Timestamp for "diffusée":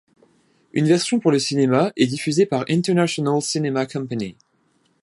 2.07-2.47